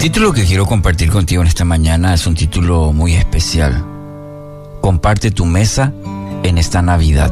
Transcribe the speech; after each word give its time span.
título 0.00 0.32
que 0.32 0.46
quiero 0.46 0.64
compartir 0.64 1.10
contigo 1.10 1.42
en 1.42 1.48
esta 1.48 1.66
mañana 1.66 2.14
es 2.14 2.26
un 2.26 2.34
título 2.34 2.94
muy 2.94 3.16
especial. 3.16 3.84
Comparte 4.80 5.30
tu 5.30 5.44
mesa 5.44 5.92
en 6.42 6.56
esta 6.56 6.80
Navidad. 6.80 7.30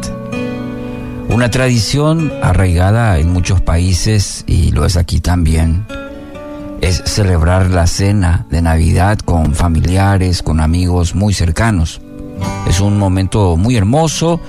Una 1.30 1.50
tradición 1.50 2.30
arraigada 2.42 3.18
en 3.20 3.32
muchos 3.32 3.62
países 3.62 4.44
y 4.46 4.70
lo 4.72 4.84
es 4.84 4.98
aquí 4.98 5.20
también 5.20 5.86
es 6.82 7.02
celebrar 7.06 7.70
la 7.70 7.86
cena 7.86 8.44
de 8.50 8.60
Navidad 8.60 9.18
con 9.20 9.54
familiares, 9.54 10.42
con 10.42 10.60
amigos 10.60 11.14
muy 11.14 11.32
cercanos. 11.32 12.02
Es 12.68 12.80
un 12.80 12.98
momento 12.98 13.56
muy 13.56 13.76
hermoso 13.76 14.42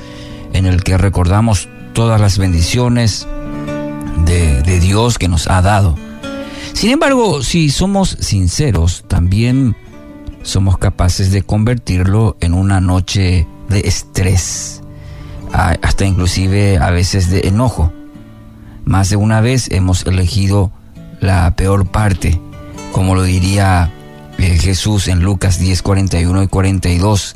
en 0.52 0.66
el 0.66 0.84
que 0.84 0.98
recordamos 0.98 1.70
todas 1.94 2.20
las 2.20 2.38
bendiciones 2.38 3.26
de, 4.26 4.62
de 4.62 4.80
Dios 4.82 5.18
que 5.18 5.30
nos 5.30 5.48
ha 5.48 5.62
dado. 5.62 5.96
Sin 6.74 6.92
embargo, 6.92 7.44
si 7.44 7.70
somos 7.70 8.18
sinceros, 8.20 9.04
también 9.08 9.76
somos 10.44 10.77
capaces 10.77 11.32
de 11.32 11.44
convertirlo 11.44 12.38
en 12.40 12.54
una 12.54 12.80
noche 12.80 13.48
de 13.68 13.80
estrés, 13.82 14.82
hasta 15.52 16.05
inclusive 16.05 16.77
a 16.77 16.91
veces 16.91 17.30
de 17.30 17.48
enojo. 17.48 17.91
Más 18.86 19.10
de 19.10 19.16
una 19.18 19.41
vez 19.41 19.70
hemos 19.72 20.05
elegido 20.05 20.72
la 21.20 21.55
peor 21.55 21.88
parte, 21.88 22.40
como 22.91 23.16
lo 23.16 23.24
diría 23.24 23.91
eh, 24.38 24.58
Jesús 24.58 25.08
en 25.08 25.22
Lucas 25.22 25.60
10, 25.60 25.82
41 25.82 26.44
y 26.44 26.48
42. 26.48 27.36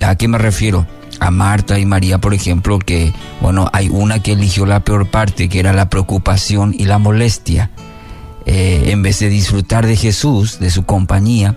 ¿A 0.00 0.14
qué 0.14 0.28
me 0.28 0.38
refiero? 0.38 0.86
A 1.18 1.30
Marta 1.30 1.78
y 1.78 1.86
María, 1.86 2.18
por 2.18 2.34
ejemplo, 2.34 2.78
que, 2.78 3.12
bueno, 3.40 3.68
hay 3.72 3.88
una 3.88 4.22
que 4.22 4.32
eligió 4.32 4.64
la 4.64 4.80
peor 4.80 5.10
parte, 5.10 5.48
que 5.48 5.58
era 5.58 5.72
la 5.72 5.90
preocupación 5.90 6.74
y 6.76 6.84
la 6.84 6.98
molestia. 6.98 7.70
Eh, 8.46 8.90
en 8.92 9.02
vez 9.02 9.18
de 9.18 9.28
disfrutar 9.28 9.86
de 9.86 9.96
Jesús, 9.96 10.58
de 10.58 10.70
su 10.70 10.84
compañía, 10.84 11.56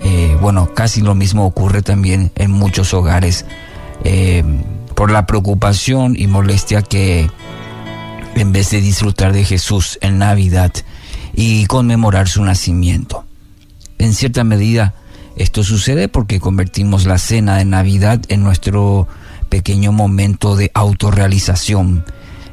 eh, 0.00 0.36
bueno, 0.40 0.72
casi 0.74 1.02
lo 1.02 1.14
mismo 1.14 1.44
ocurre 1.44 1.82
también 1.82 2.32
en 2.34 2.50
muchos 2.50 2.94
hogares 2.94 3.44
por 4.94 5.10
la 5.10 5.26
preocupación 5.26 6.14
y 6.16 6.28
molestia 6.28 6.82
que 6.82 7.28
en 8.34 8.52
vez 8.52 8.70
de 8.70 8.80
disfrutar 8.80 9.32
de 9.32 9.44
Jesús 9.44 9.98
en 10.00 10.18
Navidad 10.18 10.72
y 11.34 11.66
conmemorar 11.66 12.28
su 12.28 12.42
nacimiento. 12.44 13.24
En 13.98 14.14
cierta 14.14 14.44
medida, 14.44 14.94
esto 15.36 15.62
sucede 15.62 16.08
porque 16.08 16.40
convertimos 16.40 17.06
la 17.06 17.18
cena 17.18 17.56
de 17.56 17.64
Navidad 17.64 18.20
en 18.28 18.42
nuestro 18.42 19.06
pequeño 19.48 19.92
momento 19.92 20.56
de 20.56 20.70
autorrealización 20.74 22.04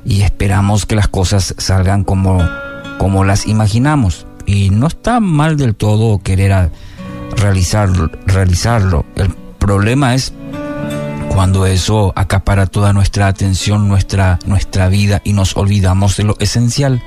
y 0.06 0.22
esperamos 0.22 0.86
que 0.86 0.96
las 0.96 1.08
cosas 1.08 1.56
salgan 1.58 2.04
como, 2.04 2.48
como 3.06 3.24
las 3.24 3.46
imaginamos. 3.46 4.26
Y 4.48 4.72
no 4.72 4.88
está 4.88 5.20
mal 5.20 5.58
del 5.58 5.76
todo 5.76 6.18
querer 6.24 6.72
realizarlo, 7.38 8.10
realizarlo. 8.26 9.06
El 9.16 9.30
problema 9.60 10.16
es 10.16 10.34
cuando 11.30 11.68
eso 11.68 12.14
acapara 12.16 12.66
toda 12.66 12.94
nuestra 12.94 13.28
atención, 13.28 13.88
nuestra, 13.88 14.40
nuestra 14.48 14.90
vida 14.90 15.22
y 15.24 15.34
nos 15.34 15.56
olvidamos 15.56 16.18
de 16.18 16.24
lo 16.24 16.36
esencial. 16.40 17.04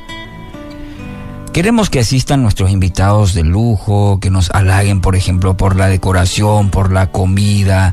Queremos 1.53 1.91
que 1.91 1.99
asistan 1.99 2.43
nuestros 2.43 2.71
invitados 2.71 3.35
de 3.35 3.43
lujo, 3.43 4.21
que 4.21 4.31
nos 4.31 4.53
halaguen, 4.53 5.01
por 5.01 5.17
ejemplo, 5.17 5.57
por 5.57 5.75
la 5.75 5.89
decoración, 5.89 6.71
por 6.71 6.93
la 6.93 7.11
comida 7.11 7.93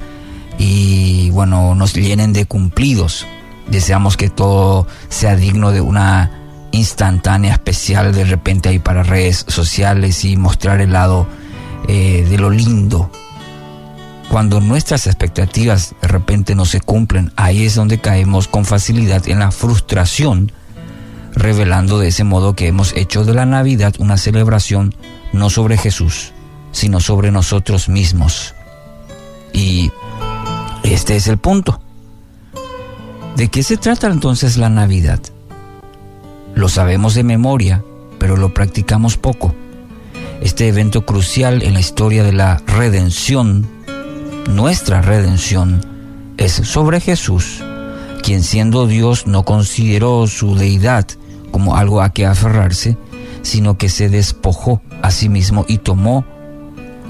y, 0.60 1.32
bueno, 1.32 1.74
nos 1.74 1.96
llenen 1.96 2.34
de 2.34 2.46
cumplidos. 2.46 3.26
Deseamos 3.68 4.16
que 4.16 4.30
todo 4.30 4.86
sea 5.10 5.36
digno 5.36 5.72
de 5.72 5.82
una 5.82 6.45
instantánea 6.76 7.54
especial 7.54 8.14
de 8.14 8.26
repente 8.26 8.70
ahí 8.70 8.80
para 8.80 9.04
redes 9.04 9.46
sociales 9.48 10.24
y 10.26 10.38
mostrar 10.38 10.82
el 10.82 10.94
lado 10.94 11.28
eh, 11.88 12.26
de 12.30 12.38
lo 12.38 12.50
lindo 12.50 13.10
cuando 14.30 14.60
nuestras 14.60 15.08
expectativas 15.08 15.96
de 16.02 16.08
repente 16.08 16.56
no 16.56 16.66
se 16.66 16.82
cumplen, 16.82 17.32
ahí 17.36 17.66
es 17.66 17.76
donde 17.76 18.00
caemos 18.00 18.48
con 18.48 18.66
facilidad 18.66 19.28
en 19.30 19.40
la 19.40 19.52
frustración, 19.52 20.52
revelando 21.34 22.00
de 22.00 22.10
ese 22.10 22.24
modo 22.24 22.56
que 22.56 22.68
hemos 22.68 22.94
hecho 22.96 23.24
de 23.24 23.34
la 23.34 23.46
Navidad 23.46 23.94
una 24.00 24.18
celebración 24.18 24.96
no 25.32 25.50
sobre 25.50 25.78
Jesús, 25.78 26.34
sino 26.72 27.00
sobre 27.00 27.32
nosotros 27.32 27.88
mismos. 27.88 28.56
Y 29.54 29.92
este 30.84 31.16
es 31.16 31.28
el 31.28 31.38
punto. 31.38 31.80
¿De 33.38 33.48
qué 33.50 33.64
se 33.64 33.78
trata 33.78 34.08
entonces 34.08 34.58
la 34.58 34.70
Navidad? 34.70 35.20
Lo 36.56 36.70
sabemos 36.70 37.14
de 37.14 37.24
memoria, 37.24 37.84
pero 38.18 38.38
lo 38.38 38.54
practicamos 38.54 39.18
poco. 39.18 39.54
Este 40.42 40.68
evento 40.68 41.06
crucial 41.06 41.62
en 41.64 41.74
la 41.74 41.80
historia 41.80 42.24
de 42.24 42.34
la 42.34 42.62
redención 42.66 43.68
nuestra 44.50 45.02
redención 45.02 45.82
es 46.38 46.54
sobre 46.54 47.00
Jesús, 47.00 47.64
quien 48.22 48.44
siendo 48.44 48.88
Dios 48.88 49.28
no 49.28 49.44
consideró 49.44 50.28
su 50.28 50.56
deidad 50.56 51.08
como 51.52 51.76
algo 51.76 52.02
a 52.02 52.10
que 52.10 52.26
aferrarse, 52.26 52.98
sino 53.42 53.78
que 53.78 53.90
se 53.90 54.10
despojó 54.10 54.82
a 55.02 55.12
sí 55.12 55.30
mismo 55.30 55.66
y 55.68 55.80
tomó 55.80 56.26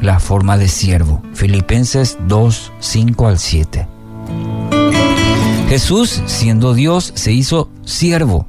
la 0.01 0.19
forma 0.19 0.57
de 0.57 0.67
siervo. 0.67 1.21
Filipenses 1.33 2.17
2, 2.27 2.71
5 2.79 3.27
al 3.27 3.39
7. 3.39 3.87
Jesús, 5.69 6.21
siendo 6.25 6.73
Dios, 6.73 7.11
se 7.15 7.31
hizo 7.31 7.69
siervo. 7.83 8.47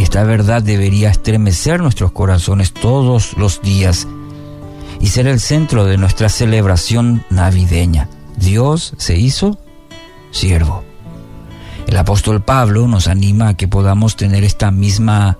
Esta 0.00 0.24
verdad 0.24 0.62
debería 0.62 1.10
estremecer 1.10 1.80
nuestros 1.80 2.10
corazones 2.10 2.72
todos 2.72 3.36
los 3.36 3.60
días 3.60 4.08
y 4.98 5.08
ser 5.08 5.26
el 5.26 5.38
centro 5.40 5.84
de 5.84 5.98
nuestra 5.98 6.30
celebración 6.30 7.22
navideña. 7.28 8.08
Dios 8.36 8.94
se 8.96 9.18
hizo 9.18 9.58
siervo. 10.30 10.82
El 11.86 11.98
apóstol 11.98 12.42
Pablo 12.42 12.88
nos 12.88 13.08
anima 13.08 13.48
a 13.48 13.54
que 13.54 13.68
podamos 13.68 14.16
tener 14.16 14.42
esta 14.42 14.70
misma 14.70 15.36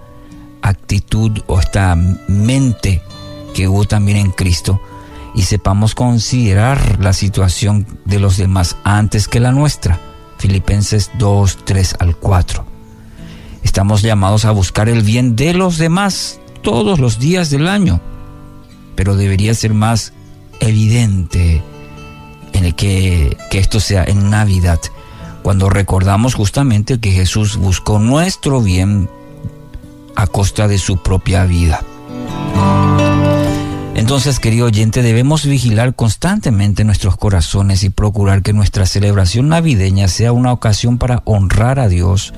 actitud 0.61 1.33
o 1.47 1.59
esta 1.59 1.97
mente 1.97 3.03
que 3.55 3.67
hubo 3.67 3.87
también 3.87 4.19
en 4.19 4.31
Cristo 4.31 4.81
y 5.35 5.43
sepamos 5.43 5.95
considerar 5.95 6.99
la 7.01 7.15
situación 7.15 7.87
de 8.05 8.19
los 8.21 8.37
demás 8.37 8.77
antes 8.85 9.27
que 9.27 9.41
la 9.41 9.53
nuestra. 9.53 9.99
Filipenses 10.39 11.11
2, 11.19 11.59
3 11.65 11.97
al 11.99 12.17
4. 12.17 12.70
Estamos 13.63 14.03
llamados 14.03 14.45
a 14.45 14.51
buscar 14.51 14.89
el 14.89 15.03
bien 15.03 15.37
de 15.37 15.55
los 15.55 15.79
demás 15.79 16.41
todos 16.63 16.99
los 16.99 17.19
días 17.19 17.51
del 17.51 17.69
año 17.69 18.01
pero 19.01 19.17
debería 19.17 19.55
ser 19.55 19.73
más 19.73 20.13
evidente 20.61 21.63
en 22.53 22.67
el 22.67 22.75
que, 22.75 23.35
que 23.51 23.59
esto 23.59 23.81
sea 23.81 24.05
en 24.05 24.29
Navidad, 24.29 24.79
cuando 25.43 25.71
recordamos 25.71 26.35
justamente 26.35 27.01
que 27.01 27.11
Jesús 27.11 27.57
buscó 27.57 27.99
nuestro 27.99 28.61
bien 28.61 29.09
a 30.17 30.27
costa 30.27 30.69
de 30.69 30.77
su 30.77 30.99
propia 30.99 31.47
vida. 31.47 31.83
Entonces, 33.95 34.39
querido 34.39 34.67
oyente, 34.67 35.01
debemos 35.01 35.47
vigilar 35.47 35.95
constantemente 35.95 36.85
nuestros 36.85 37.17
corazones 37.17 37.85
y 37.85 37.89
procurar 37.89 38.43
que 38.43 38.53
nuestra 38.53 38.85
celebración 38.85 39.49
navideña 39.49 40.09
sea 40.09 40.33
una 40.33 40.53
ocasión 40.53 40.99
para 40.99 41.23
honrar 41.25 41.81
a 41.81 41.89
Dios, 41.89 42.35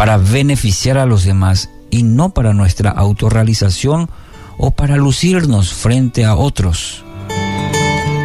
para 0.00 0.16
beneficiar 0.16 0.96
a 0.96 1.04
los 1.04 1.24
demás 1.24 1.68
y 1.90 2.04
no 2.04 2.30
para 2.30 2.54
nuestra 2.54 2.88
autorrealización 2.88 4.08
o 4.56 4.70
para 4.70 4.96
lucirnos 4.96 5.74
frente 5.74 6.24
a 6.24 6.36
otros. 6.36 7.04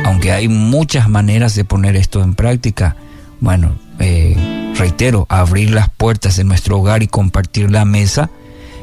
Aunque 0.06 0.31
hay 0.31 0.47
muchas 0.47 1.09
maneras 1.09 1.53
de 1.53 1.66
poner 1.66 1.97
esto 1.97 2.24
en 2.24 2.34
práctica, 2.34 2.96
bueno, 3.41 3.75
eh, 4.00 4.72
reitero, 4.78 5.25
abrir 5.28 5.72
las 5.72 5.90
puertas 5.90 6.38
de 6.38 6.46
nuestro 6.46 6.80
hogar 6.80 7.03
y 7.03 7.08
compartir 7.08 7.69
la 7.69 7.84
mesa 7.84 8.30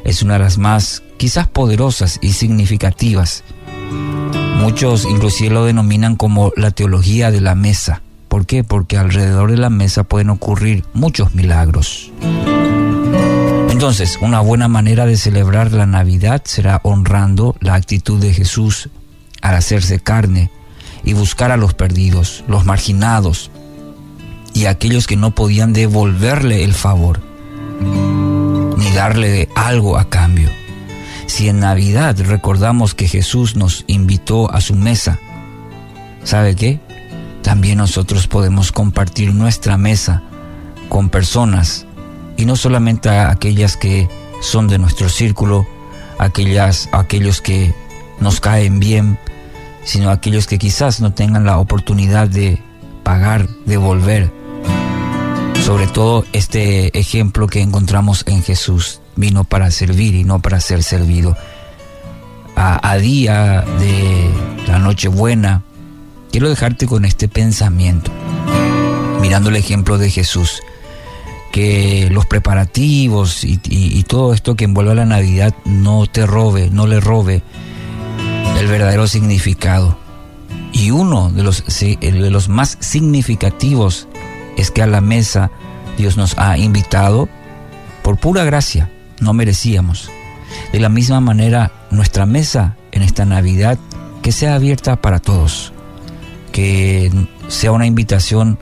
es 0.05 0.21
una 0.21 0.33
de 0.33 0.41
las 0.41 0.59
más 0.59 1.01
quizás 1.17 1.47
poderosas 1.47 2.19
y 2.21 2.33
significativas. 2.33 3.43
Muchos 4.57 5.05
inclusive 5.05 5.49
lo 5.49 5.65
denominan 5.65 6.15
como 6.15 6.51
la 6.55 6.69
teología 6.69 7.31
de 7.31 7.41
la 7.41 7.55
mesa. 7.55 8.03
¿Por 8.27 8.45
qué? 8.45 8.63
Porque 8.63 8.99
alrededor 8.99 9.49
de 9.49 9.57
la 9.57 9.71
mesa 9.71 10.03
pueden 10.03 10.29
ocurrir 10.29 10.83
muchos 10.93 11.33
milagros. 11.33 12.11
Entonces, 13.83 14.17
una 14.21 14.39
buena 14.39 14.69
manera 14.69 15.05
de 15.05 15.17
celebrar 15.17 15.73
la 15.73 15.85
Navidad 15.85 16.43
será 16.45 16.79
honrando 16.85 17.57
la 17.59 17.73
actitud 17.73 18.17
de 18.17 18.33
Jesús 18.33 18.87
al 19.41 19.55
hacerse 19.55 19.99
carne 19.99 20.49
y 21.03 21.11
buscar 21.11 21.51
a 21.51 21.57
los 21.57 21.73
perdidos, 21.73 22.45
los 22.47 22.63
marginados 22.63 23.51
y 24.53 24.67
aquellos 24.67 25.05
que 25.05 25.17
no 25.17 25.35
podían 25.35 25.73
devolverle 25.73 26.63
el 26.63 26.73
favor 26.73 27.19
ni 28.77 28.89
darle 28.91 29.49
algo 29.53 29.97
a 29.97 30.09
cambio. 30.09 30.49
Si 31.25 31.49
en 31.49 31.59
Navidad 31.59 32.17
recordamos 32.17 32.93
que 32.93 33.09
Jesús 33.09 33.57
nos 33.57 33.83
invitó 33.87 34.49
a 34.49 34.61
su 34.61 34.75
mesa, 34.75 35.19
¿sabe 36.23 36.55
qué? 36.55 36.79
También 37.41 37.79
nosotros 37.79 38.27
podemos 38.27 38.71
compartir 38.71 39.33
nuestra 39.33 39.77
mesa 39.77 40.23
con 40.87 41.09
personas 41.09 41.85
y 42.37 42.45
no 42.45 42.55
solamente 42.55 43.09
a 43.09 43.31
aquellas 43.31 43.77
que 43.77 44.07
son 44.41 44.67
de 44.67 44.77
nuestro 44.77 45.09
círculo, 45.09 45.65
aquellas, 46.17 46.89
aquellos 46.91 47.41
que 47.41 47.73
nos 48.19 48.39
caen 48.39 48.79
bien, 48.79 49.17
sino 49.83 50.09
aquellos 50.09 50.47
que 50.47 50.57
quizás 50.57 51.01
no 51.01 51.13
tengan 51.13 51.45
la 51.45 51.59
oportunidad 51.59 52.27
de 52.27 52.61
pagar, 53.03 53.47
devolver. 53.65 54.31
Sobre 55.63 55.87
todo 55.87 56.25
este 56.33 56.97
ejemplo 56.97 57.47
que 57.47 57.61
encontramos 57.61 58.23
en 58.27 58.43
Jesús, 58.43 58.99
vino 59.15 59.43
para 59.43 59.71
servir 59.71 60.15
y 60.15 60.23
no 60.23 60.39
para 60.39 60.59
ser 60.59 60.83
servido. 60.83 61.37
A, 62.55 62.91
a 62.91 62.97
día 62.97 63.63
de 63.79 64.29
la 64.67 64.79
Nochebuena, 64.79 65.63
quiero 66.31 66.49
dejarte 66.49 66.85
con 66.85 67.05
este 67.05 67.27
pensamiento, 67.27 68.11
mirando 69.21 69.49
el 69.49 69.55
ejemplo 69.55 69.97
de 69.97 70.09
Jesús 70.09 70.61
que 71.53 72.09
los 72.11 72.25
preparativos 72.25 73.43
y, 73.43 74.03
todo 74.07 74.33
esto 74.33 74.55
que 74.55 74.65
envuelve 74.65 74.93
a 74.93 74.95
la 74.95 75.05
Navidad 75.05 75.53
no 75.65 76.07
te 76.07 76.25
robe, 76.25 76.71
no 76.71 76.87
le 76.87 76.99
robe 76.99 77.43
el 78.59 78.65
verdadero 78.65 79.05
significado. 79.05 79.95
Y 80.71 80.89
uno 80.89 81.29
de 81.29 81.43
los, 81.43 81.63
de 81.63 82.29
los 82.31 82.49
más 82.49 82.77
significativos 82.79 84.07
es 84.57 84.71
que 84.71 84.81
a 84.81 84.87
la 84.87 84.99
mesa 84.99 85.51
Dios 85.95 86.17
nos 86.17 86.35
ha 86.39 86.57
invitado 86.57 87.29
por 88.01 88.17
pura 88.17 88.43
gracia, 88.43 88.89
no 89.19 89.33
merecíamos. 89.33 90.09
De 90.71 90.79
la 90.79 90.89
misma 90.89 91.21
manera, 91.21 91.71
nuestra 91.91 92.25
mesa 92.25 92.77
en 92.91 93.03
esta 93.03 93.25
Navidad, 93.25 93.77
que 94.23 94.31
sea 94.31 94.55
abierta 94.55 94.99
para 95.01 95.19
todos, 95.19 95.71
que 96.51 97.11
sea 97.47 97.71
una 97.71 97.85
invitación 97.85 98.57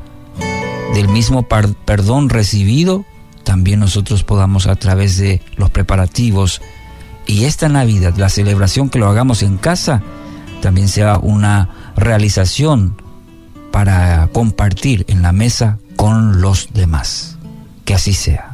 del 0.93 1.07
mismo 1.07 1.47
perdón 1.47 2.29
recibido, 2.29 3.05
también 3.43 3.79
nosotros 3.79 4.23
podamos 4.23 4.67
a 4.67 4.75
través 4.75 5.17
de 5.17 5.41
los 5.55 5.69
preparativos 5.69 6.61
y 7.25 7.45
esta 7.45 7.69
Navidad, 7.69 8.15
la 8.17 8.29
celebración 8.29 8.89
que 8.89 8.99
lo 8.99 9.07
hagamos 9.07 9.43
en 9.43 9.57
casa, 9.57 10.01
también 10.61 10.87
sea 10.87 11.17
una 11.17 11.69
realización 11.95 12.95
para 13.71 14.27
compartir 14.33 15.05
en 15.07 15.21
la 15.21 15.31
mesa 15.31 15.79
con 15.95 16.41
los 16.41 16.69
demás. 16.73 17.37
Que 17.85 17.93
así 17.93 18.13
sea. 18.13 18.50